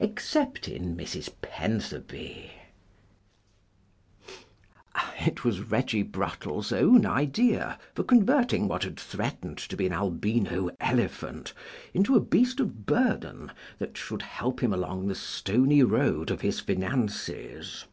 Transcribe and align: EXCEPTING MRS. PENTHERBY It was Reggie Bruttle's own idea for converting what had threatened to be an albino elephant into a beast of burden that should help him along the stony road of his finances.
EXCEPTING 0.00 0.96
MRS. 0.96 1.28
PENTHERBY 1.42 2.50
It 5.18 5.44
was 5.44 5.60
Reggie 5.70 6.02
Bruttle's 6.02 6.72
own 6.72 7.04
idea 7.04 7.78
for 7.94 8.02
converting 8.02 8.68
what 8.68 8.84
had 8.84 8.98
threatened 8.98 9.58
to 9.58 9.76
be 9.76 9.84
an 9.84 9.92
albino 9.92 10.70
elephant 10.80 11.52
into 11.92 12.16
a 12.16 12.20
beast 12.20 12.58
of 12.58 12.86
burden 12.86 13.52
that 13.78 13.98
should 13.98 14.22
help 14.22 14.62
him 14.62 14.72
along 14.72 15.08
the 15.08 15.14
stony 15.14 15.82
road 15.82 16.30
of 16.30 16.40
his 16.40 16.58
finances. 16.60 17.84